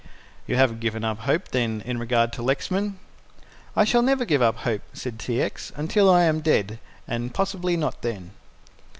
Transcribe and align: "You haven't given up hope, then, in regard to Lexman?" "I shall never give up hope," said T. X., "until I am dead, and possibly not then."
"You 0.47 0.55
haven't 0.55 0.79
given 0.79 1.03
up 1.03 1.19
hope, 1.19 1.49
then, 1.49 1.81
in 1.81 1.99
regard 1.99 2.33
to 2.33 2.41
Lexman?" 2.41 2.97
"I 3.75 3.83
shall 3.83 4.01
never 4.01 4.25
give 4.25 4.41
up 4.41 4.55
hope," 4.61 4.81
said 4.93 5.19
T. 5.19 5.39
X., 5.39 5.71
"until 5.75 6.09
I 6.09 6.23
am 6.23 6.39
dead, 6.41 6.79
and 7.07 7.31
possibly 7.35 7.77
not 7.77 8.01
then." 8.01 8.31